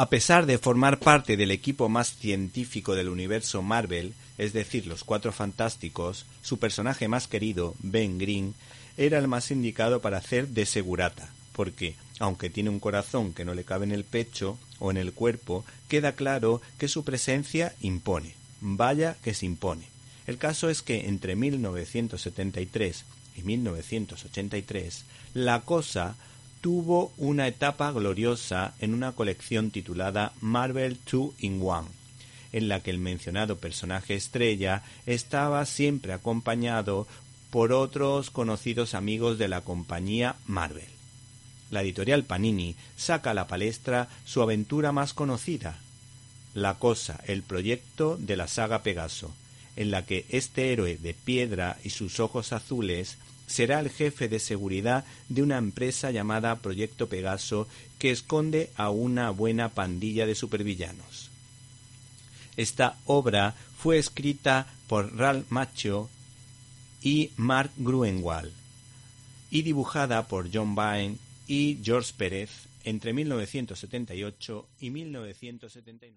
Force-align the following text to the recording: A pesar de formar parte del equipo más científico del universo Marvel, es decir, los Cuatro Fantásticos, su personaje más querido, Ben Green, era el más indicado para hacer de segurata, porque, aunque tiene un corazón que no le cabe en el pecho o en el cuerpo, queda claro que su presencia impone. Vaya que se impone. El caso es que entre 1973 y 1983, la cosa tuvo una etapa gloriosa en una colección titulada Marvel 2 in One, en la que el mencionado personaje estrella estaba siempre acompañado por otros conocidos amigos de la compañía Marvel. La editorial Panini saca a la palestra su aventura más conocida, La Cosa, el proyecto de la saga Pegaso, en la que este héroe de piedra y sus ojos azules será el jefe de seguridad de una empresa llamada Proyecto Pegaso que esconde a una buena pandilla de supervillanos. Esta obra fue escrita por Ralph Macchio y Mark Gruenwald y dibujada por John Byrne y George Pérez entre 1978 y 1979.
A 0.00 0.10
pesar 0.10 0.46
de 0.46 0.58
formar 0.58 1.00
parte 1.00 1.36
del 1.36 1.50
equipo 1.50 1.88
más 1.88 2.14
científico 2.14 2.94
del 2.94 3.08
universo 3.08 3.62
Marvel, 3.62 4.14
es 4.38 4.52
decir, 4.52 4.86
los 4.86 5.02
Cuatro 5.02 5.32
Fantásticos, 5.32 6.24
su 6.40 6.60
personaje 6.60 7.08
más 7.08 7.26
querido, 7.26 7.74
Ben 7.80 8.16
Green, 8.16 8.54
era 8.96 9.18
el 9.18 9.26
más 9.26 9.50
indicado 9.50 10.00
para 10.00 10.18
hacer 10.18 10.46
de 10.46 10.66
segurata, 10.66 11.28
porque, 11.52 11.96
aunque 12.20 12.48
tiene 12.48 12.70
un 12.70 12.78
corazón 12.78 13.34
que 13.34 13.44
no 13.44 13.54
le 13.54 13.64
cabe 13.64 13.86
en 13.86 13.90
el 13.90 14.04
pecho 14.04 14.56
o 14.78 14.92
en 14.92 14.98
el 14.98 15.12
cuerpo, 15.12 15.64
queda 15.88 16.12
claro 16.12 16.62
que 16.78 16.86
su 16.86 17.02
presencia 17.02 17.74
impone. 17.80 18.36
Vaya 18.60 19.16
que 19.24 19.34
se 19.34 19.46
impone. 19.46 19.88
El 20.28 20.38
caso 20.38 20.70
es 20.70 20.80
que 20.80 21.08
entre 21.08 21.34
1973 21.34 23.04
y 23.36 23.42
1983, 23.42 25.04
la 25.34 25.62
cosa 25.62 26.14
tuvo 26.60 27.12
una 27.16 27.46
etapa 27.46 27.90
gloriosa 27.92 28.74
en 28.80 28.94
una 28.94 29.12
colección 29.12 29.70
titulada 29.70 30.32
Marvel 30.40 30.98
2 31.10 31.34
in 31.38 31.60
One, 31.62 31.88
en 32.52 32.68
la 32.68 32.80
que 32.80 32.90
el 32.90 32.98
mencionado 32.98 33.58
personaje 33.58 34.14
estrella 34.14 34.82
estaba 35.06 35.64
siempre 35.66 36.12
acompañado 36.12 37.06
por 37.50 37.72
otros 37.72 38.30
conocidos 38.30 38.94
amigos 38.94 39.38
de 39.38 39.48
la 39.48 39.62
compañía 39.62 40.36
Marvel. 40.46 40.88
La 41.70 41.82
editorial 41.82 42.24
Panini 42.24 42.76
saca 42.96 43.30
a 43.30 43.34
la 43.34 43.46
palestra 43.46 44.08
su 44.24 44.42
aventura 44.42 44.92
más 44.92 45.12
conocida, 45.12 45.78
La 46.54 46.74
Cosa, 46.74 47.20
el 47.26 47.42
proyecto 47.42 48.16
de 48.18 48.36
la 48.36 48.48
saga 48.48 48.82
Pegaso, 48.82 49.32
en 49.78 49.92
la 49.92 50.04
que 50.04 50.26
este 50.30 50.72
héroe 50.72 50.98
de 50.98 51.14
piedra 51.14 51.78
y 51.84 51.90
sus 51.90 52.18
ojos 52.18 52.52
azules 52.52 53.16
será 53.46 53.78
el 53.78 53.90
jefe 53.90 54.28
de 54.28 54.40
seguridad 54.40 55.04
de 55.28 55.40
una 55.40 55.56
empresa 55.56 56.10
llamada 56.10 56.56
Proyecto 56.56 57.08
Pegaso 57.08 57.68
que 58.00 58.10
esconde 58.10 58.70
a 58.74 58.90
una 58.90 59.30
buena 59.30 59.68
pandilla 59.68 60.26
de 60.26 60.34
supervillanos. 60.34 61.30
Esta 62.56 62.98
obra 63.06 63.54
fue 63.78 63.98
escrita 63.98 64.66
por 64.88 65.16
Ralph 65.16 65.46
Macchio 65.48 66.10
y 67.00 67.30
Mark 67.36 67.70
Gruenwald 67.76 68.52
y 69.48 69.62
dibujada 69.62 70.26
por 70.26 70.50
John 70.52 70.74
Byrne 70.74 71.18
y 71.46 71.78
George 71.84 72.12
Pérez 72.16 72.50
entre 72.82 73.12
1978 73.12 74.68
y 74.80 74.90
1979. 74.90 76.16